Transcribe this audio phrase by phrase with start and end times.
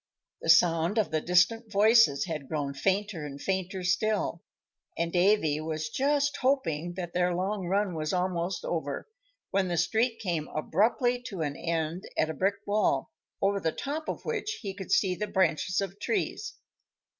[0.41, 4.41] The sound of the distant voices had grown fainter and fainter still,
[4.97, 9.07] and Davy was just hoping that their long run was almost over,
[9.51, 13.11] when the street came abruptly to an end at a brick wall,
[13.43, 16.53] over the top of which he could see the branches of trees.